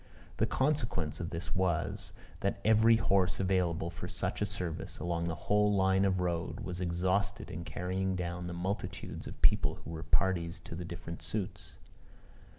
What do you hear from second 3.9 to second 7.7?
for such a service, along the whole line of road, was exhausted in